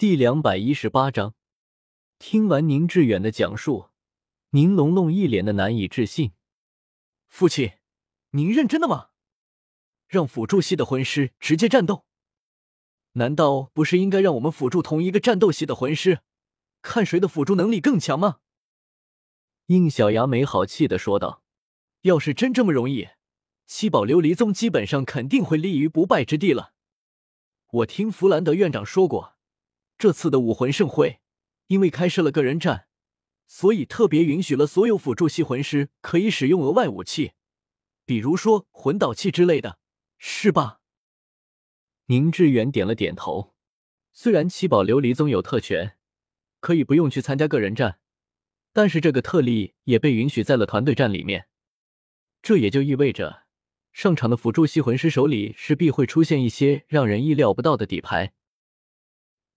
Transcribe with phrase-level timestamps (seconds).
[0.00, 1.34] 第两百一十八章，
[2.18, 3.90] 听完宁致远的讲述，
[4.52, 6.32] 宁龙龙一脸的难以置信。
[7.28, 7.72] 父亲，
[8.30, 9.08] 您认真的吗？
[10.08, 12.06] 让辅助系的魂师直接战斗？
[13.12, 16.20] 难道不是应该让我们辅助同一个战斗系的魂师，
[16.80, 18.38] 看谁的辅助能力更强吗？
[19.66, 21.42] 应小牙没好气的说道
[22.08, 23.08] ：“要是真这么容易，
[23.66, 26.72] 七宝琉璃宗基本上肯定会立于不败之地了。
[27.72, 29.36] 我听弗兰德院长说过。”
[30.00, 31.20] 这次的武魂盛会，
[31.66, 32.86] 因为开设了个人战，
[33.46, 37.32] 所以特别允许了所有辅助系魂师可以使用额外武器，
[38.06, 39.78] 比如说魂导器之类的，
[40.16, 40.80] 是吧？
[42.06, 43.54] 宁致远点了点头。
[44.10, 45.98] 虽然七宝琉璃宗有特权，
[46.60, 48.00] 可以不用去参加个人战，
[48.72, 51.46] 但是这个特例也被允许在了团队战里面。
[52.40, 53.42] 这也就意味着，
[53.92, 58.32] 上场的辅助系魂师手里势必会出现一些让人意料不到的底牌。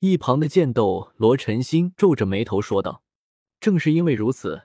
[0.06, 3.06] 一旁的剑斗罗晨星皱着眉头说道
[3.62, 4.64] ：“正是因为如此，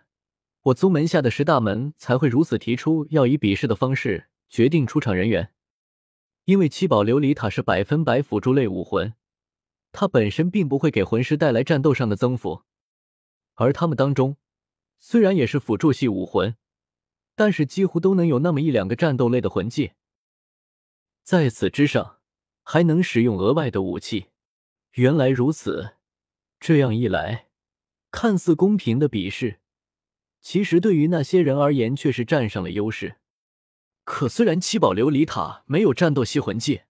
[0.62, 5.54] 我宗门下的十大门才会如此提出要以比试的方式决定出场人员。
[6.46, 9.14] 因为七宝琉璃塔是百分百辅助类武魂，
[9.92, 12.64] 它本身并不会给魂师带来战斗上的增幅。
[13.54, 14.38] 而他们当中，
[14.98, 16.56] 虽然也是辅助系武魂，
[17.36, 19.92] 但是几乎都能有那么一两个战斗类的魂技。
[21.22, 22.16] 在此之上，
[22.64, 24.30] 还能使用额外的武器。”
[24.92, 25.96] 原来如此，
[26.58, 27.48] 这样一来，
[28.10, 29.60] 看似公平的比试，
[30.40, 33.18] 其实对于那些人而言却是占上了优势。
[34.04, 36.82] 可虽然七宝琉璃塔没有战斗系魂技，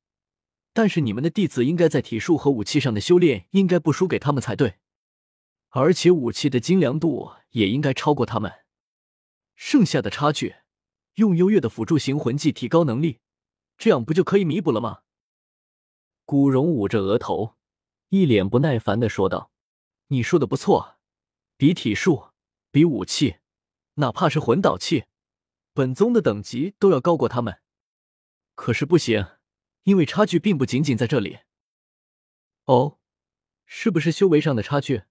[0.73, 4.77] 但是你们的弟子应该在体术和武器上的修炼应该不输给他们才对，
[5.71, 8.53] 而且武器的精良度也应该超过他们。
[9.57, 10.55] 剩下的差距，
[11.15, 13.19] 用优越的辅助型魂技提高能力，
[13.77, 15.01] 这样不就可以弥补了吗？
[16.25, 17.58] 古荣捂着额头。
[18.11, 19.51] 一脸不耐烦的说道
[20.09, 20.97] ：“你说的不错，
[21.59, 22.31] 比体术，
[22.71, 23.37] 比武器，
[23.95, 25.05] 哪怕是魂导器，
[25.75, 27.61] 本宗的等级都要高过他们。
[28.55, 29.27] 可是不行，
[29.83, 31.41] 因为差距并不仅仅在这里。
[32.65, 32.99] 哦，
[33.67, 35.03] 是不是修为上的差距？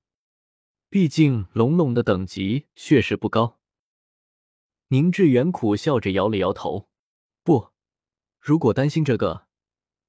[0.89, 3.59] 毕竟龙龙的等级确实不高。”
[4.89, 6.89] 宁致远苦笑着摇了摇头
[7.43, 7.73] ：“不，
[8.39, 9.45] 如果担心这个，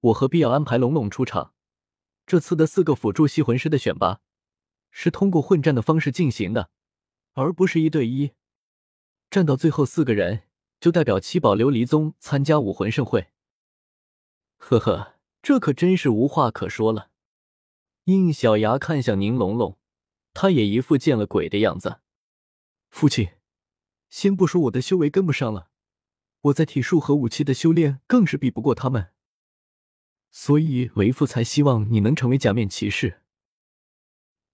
[0.01, 1.53] 我何必要安排龙龙出场？”
[2.29, 4.21] 这次的四个辅助系魂师的选拔，
[4.91, 6.69] 是通过混战的方式进行的，
[7.33, 8.33] 而不是一对一。
[9.31, 10.43] 战到最后四个人，
[10.79, 13.29] 就代表七宝琉璃宗参加武魂盛会。
[14.59, 17.11] 呵呵，这可真是无话可说了。
[18.05, 19.79] 应小牙看向宁龙龙，
[20.35, 22.01] 他也一副见了鬼的样子。
[22.91, 23.31] 父亲，
[24.11, 25.71] 先不说我的修为跟不上了，
[26.43, 29.13] 我在体术和武器的修炼更是比不过他们。
[30.31, 33.23] 所以为父才希望你能成为假面骑士。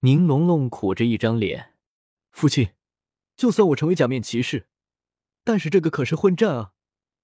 [0.00, 1.74] 宁龙龙苦着一张脸，
[2.30, 2.74] 父亲，
[3.36, 4.68] 就算我成为假面骑士，
[5.42, 6.72] 但是这个可是混战啊，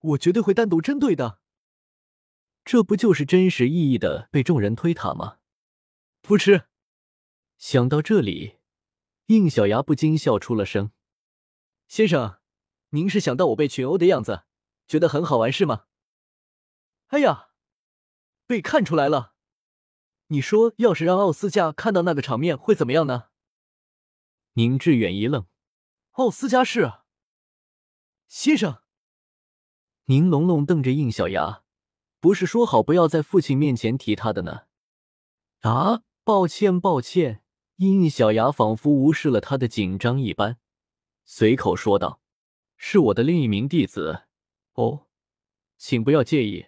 [0.01, 1.41] 我绝对会单独针对的。
[2.65, 5.39] 这不就是真实意义的被众人推塔吗？
[6.21, 6.65] 不吃。
[7.57, 8.57] 想到这里，
[9.27, 10.93] 应小牙不禁笑出了声。
[11.89, 12.39] 先生，
[12.91, 14.45] 您是想到我被群殴的样子，
[14.87, 15.85] 觉得很好玩是吗？
[17.09, 17.50] 哎呀！
[18.51, 19.35] 被看出来了，
[20.27, 23.29] 你说要是让奥斯加看到那个场面会怎么样呢？
[24.55, 25.47] 宁致远一愣，
[26.15, 26.95] 奥斯加是
[28.27, 28.83] 先生。
[30.07, 31.63] 宁龙龙瞪着应小牙，
[32.19, 34.63] 不是说好不要在父亲面前提他的呢？
[35.61, 37.45] 啊，抱歉抱歉。
[37.77, 40.59] 应小牙仿佛无视了他的紧张一般，
[41.25, 42.21] 随口说道
[42.77, 44.25] ：“是我的另一名弟子。”
[44.75, 45.07] 哦，
[45.79, 46.67] 请不要介意。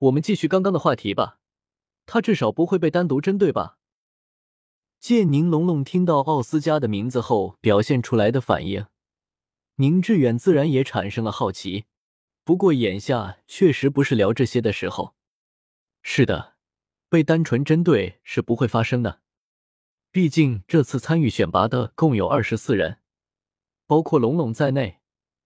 [0.00, 1.38] 我们继续刚刚的话题吧，
[2.06, 3.76] 他至少不会被单独针对吧？
[4.98, 8.86] 见宁龙龙听到奥斯加的名字后表现出来的反应，
[9.76, 11.84] 宁致远自然也产生了好奇。
[12.44, 15.14] 不过眼下确实不是聊这些的时候。
[16.02, 16.54] 是的，
[17.10, 19.20] 被单纯针对是不会发生的。
[20.10, 23.00] 毕竟这次参与选拔的共有二十四人，
[23.86, 25.00] 包括龙龙在内，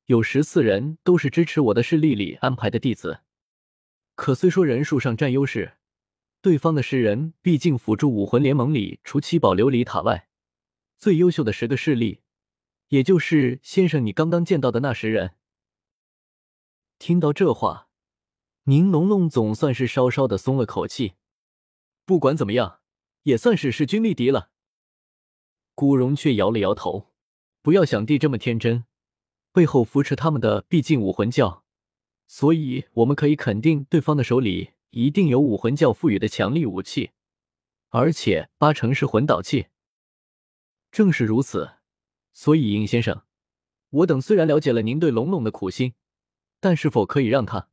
[0.06, 3.22] 有十四人都是支持我的势力里安排的弟子。
[4.14, 5.78] 可虽说人数上占优势，
[6.40, 10.28] 对方的十人毕竟辅助武魂联盟里除七宝琉璃塔外
[10.98, 12.20] 最优秀的十个势力，
[12.88, 15.34] 也就是先生你刚刚见到的那十人。
[16.98, 17.88] 听到这话，
[18.64, 21.14] 宁龙龙总算是稍稍的松了口气。
[22.06, 22.80] 不管怎么样，
[23.24, 24.50] 也算是势均力敌了。
[25.74, 27.12] 古荣却摇了摇头，
[27.62, 28.84] 不要想地这么天真，
[29.52, 31.63] 背后扶持他们的毕竟武魂教。
[32.26, 37.10] 所以我们可以肯定，对方的手里一定有武魂教赋予的强力武器，
[37.90, 39.66] 而且八成是魂导器。
[40.90, 41.74] 正是如此，
[42.32, 43.24] 所以应先生，
[43.90, 45.94] 我等虽然了解了您对龙龙的苦心，
[46.60, 47.68] 但是否可以让他？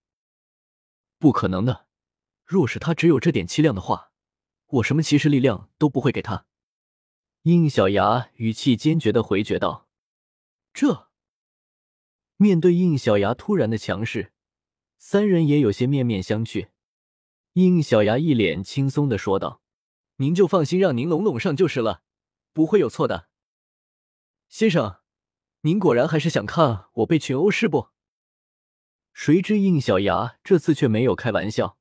[1.18, 1.88] 不可能的。
[2.44, 4.12] 若是他只有这点气量的话，
[4.68, 6.46] 我什么骑士力量都不会给他。
[7.44, 9.88] 应小牙语气坚决的回绝道
[10.74, 11.10] ：“这……”
[12.38, 14.34] 面对应小牙突然的强势，
[15.04, 16.70] 三人也有些面面相觑。
[17.54, 19.64] 应小牙一脸轻松的说道
[20.18, 22.04] ：“您就放心让您龙龙上就是了，
[22.54, 23.28] 不会有错的。”
[24.48, 24.98] 先生，
[25.62, 27.88] 您果然还是想看我被群殴是不？
[29.12, 31.80] 谁知应小牙这次却没有开玩笑。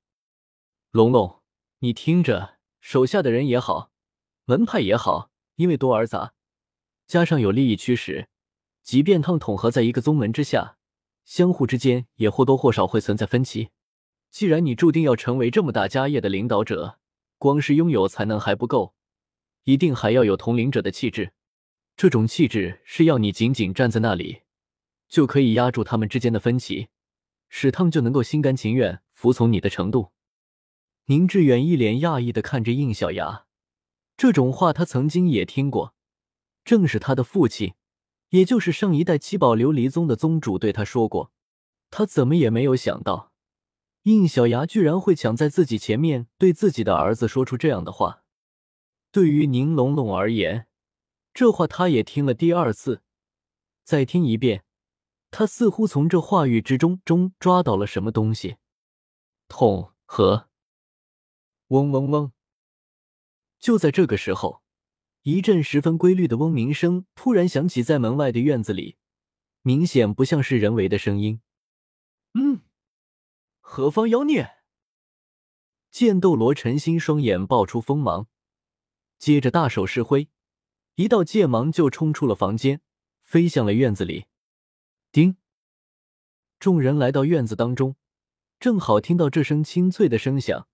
[0.91, 1.43] 龙龙，
[1.81, 3.93] 你听着，手下的人也好，
[4.47, 6.33] 门派也好，因为多而杂，
[7.07, 8.31] 加上有利益驱使，
[8.83, 10.79] 即便他们统合在一个宗门之下，
[11.25, 13.71] 相互之间也或多或少会存在分歧。
[14.31, 16.99] 既然你注定要成为这么大家业的领导者，
[17.39, 18.95] 光是拥有才能还不够，
[19.65, 21.33] 一定还要有统领者的气质。
[21.97, 24.43] 这种气质是要你仅仅站在那里，
[25.09, 26.89] 就可以压住他们之间的分歧，
[27.49, 30.13] 使他们就能够心甘情愿服从你的程度。
[31.07, 33.47] 宁致远一脸讶异的看着应小牙，
[34.17, 35.95] 这种话他曾经也听过，
[36.65, 37.75] 正是他的父亲，
[38.31, 41.33] 也就是上一代七宝琉璃宗的宗主对他说过。
[41.91, 43.33] 他怎么也没有想到，
[44.03, 48.23] 应小牙居然会抢在自己前面对自己的儿子说出这样的话。
[49.11, 50.69] 对于宁龙龙而言，
[51.35, 53.03] 这话他也听了第二次，
[53.83, 54.65] 再听一遍，
[55.33, 58.57] 他似乎从这话语之中中抓到了什么东西，
[59.49, 60.49] 痛和。
[61.69, 62.33] 嗡嗡嗡！
[63.59, 64.60] 就在这个时候，
[65.23, 68.97] 一阵十分规律的嗡鸣声突然响起，在门外的院子里，
[69.61, 71.43] 明显不像是人为的声音。
[72.33, 72.63] 嗯，
[73.61, 74.51] 何方妖孽？
[75.91, 78.29] 剑斗罗陈心双眼爆出锋芒，
[79.19, 80.31] 接着大手施挥，
[80.95, 82.81] 一道剑芒就冲出了房间，
[83.21, 84.25] 飞向了院子里。
[85.13, 85.37] 叮！
[86.59, 87.97] 众人来到院子当中，
[88.59, 90.67] 正好听到这声清脆的声响。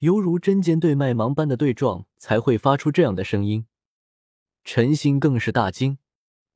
[0.00, 3.66] 犹如针尖对麦芒般的对撞，才会发出这样的声音。
[4.64, 5.98] 陈心更是大惊，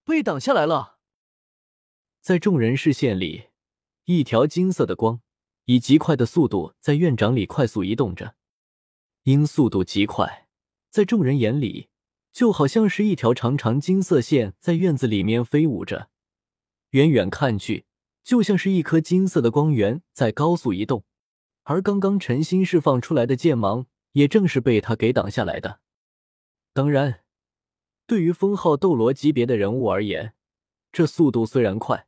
[0.04, 0.99] 被挡下来了。
[2.20, 3.49] 在众人视线里，
[4.04, 5.20] 一条金色的光
[5.64, 8.37] 以极快的速度在院长里快速移动着。
[9.25, 10.49] 因速度极快，
[10.90, 11.88] 在众人眼里
[12.32, 16.10] 就好像是一条长长金色线在院子里面飞舞着，
[16.90, 17.87] 远远看去
[18.22, 21.04] 就像是一颗金色的光源在高速移动。
[21.64, 25.81] 而刚刚陈心释放出来的剑芒，也正是被他给挡下来的。
[26.72, 27.21] 当然，
[28.12, 30.35] 对于封号斗罗级别的人物而言，
[30.93, 32.06] 这速度虽然快，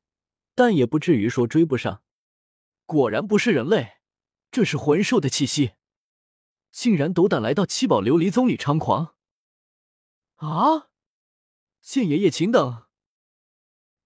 [0.55, 2.03] 但也不至于说追不上。
[2.85, 3.95] 果然不是人类，
[4.51, 5.77] 这是魂兽的气息，
[6.71, 9.15] 竟然斗胆来到七宝琉璃宗里猖狂！
[10.35, 10.91] 啊！
[11.81, 12.85] 剑爷爷，请等！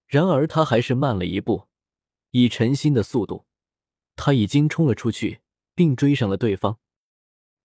[0.07, 1.67] 然而他还是慢了一步，
[2.31, 3.45] 以陈心的速度。
[4.15, 5.41] 他已经冲了出去，
[5.75, 6.79] 并追上了对方。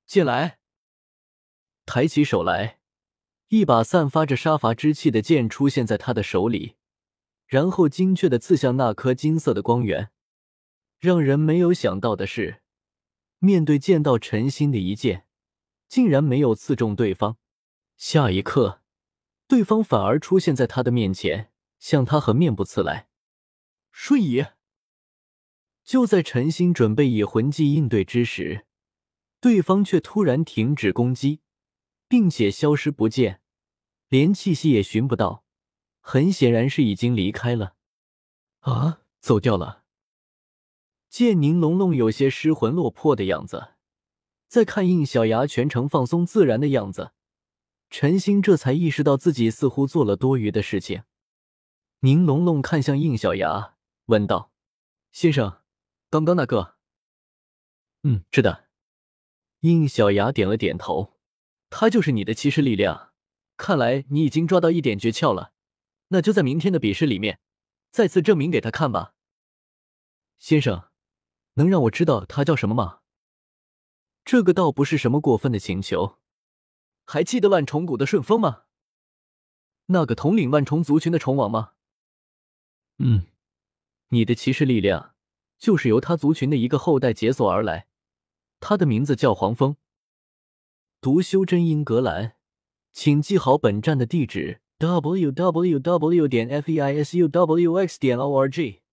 [0.05, 0.59] 剑来，
[1.87, 2.81] 抬起手来，
[3.49, 6.75] 一把散发着杀伐之气的剑出现在他的手里，
[7.47, 10.11] 然后精确的刺向那颗金色的光源。
[10.99, 12.63] 让人没有想到的是，
[13.39, 15.27] 面对剑道陈心的一剑，
[15.87, 17.37] 竟然没有刺中对方。
[17.97, 18.81] 下一刻，
[19.47, 23.09] 对方反而出现在他的面前，向他和面部刺来。
[23.93, 24.47] 瞬移。
[25.85, 28.65] 就在陈心准备以魂技应对之时，
[29.39, 31.41] 对方却突然停止攻击，
[32.15, 33.41] 并且消失不见，
[34.09, 35.45] 连气息也寻不到，
[36.01, 37.75] 很显然是已经离开了。
[38.61, 39.83] 啊，走掉了！
[41.09, 43.71] 见宁龙龙有些失魂落魄的样子，
[44.47, 47.11] 再看应小牙全程放松自然的样子，
[47.91, 51.03] 陈心这才意识到自己似乎做了多余的事情。
[52.03, 54.53] 宁龙龙看向应小牙，问道
[55.11, 55.63] ：“先生。”
[56.09, 56.77] 刚刚那个，
[58.05, 58.69] 嗯，是的。
[59.63, 61.14] 应小牙点了点头，
[61.77, 63.11] 他就是你的骑士力量。
[63.57, 65.53] 看来你已经抓到一点诀窍了，
[66.09, 67.41] 那就在明天的比试里面
[67.91, 69.15] 再次证明给他看吧。
[70.39, 70.85] 先生，
[71.55, 73.01] 能让我知道他叫什么吗？
[74.25, 76.21] 这个倒不是什么过分的请求。
[77.07, 78.67] 还记得万重谷的顺风吗？
[79.87, 81.73] 那个统领万虫族群的虫王吗？
[82.99, 83.27] 嗯，
[84.11, 85.17] 你的骑士力量。
[85.59, 87.89] 就是由他族群的一个后代解锁而来，
[88.61, 89.77] 他的名字叫黄蜂。
[91.05, 92.33] 独修真英格兰，
[92.95, 96.27] 请记好本站的地址：w w w.
[96.27, 98.01] 点 f e i s u w x.
[98.01, 98.84] 点 o r g。